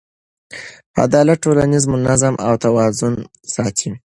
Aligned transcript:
عدالت 1.03 1.37
ټولنیز 1.45 1.83
نظم 2.07 2.33
او 2.45 2.53
توازن 2.65 3.13
ساتي. 3.53 3.89